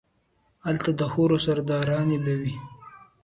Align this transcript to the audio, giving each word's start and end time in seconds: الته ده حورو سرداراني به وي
الته 0.69 0.91
ده 0.99 1.05
حورو 1.13 1.37
سرداراني 1.45 2.17
به 2.23 2.33
وي 2.41 2.53